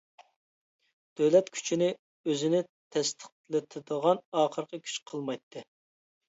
[1.19, 1.89] دۆلەت كۈچىنى
[2.25, 2.61] ئۆزىنى
[2.97, 5.65] تەستىقلىتىدىغان ئاخىرقى كۈچ قىلمايتتى.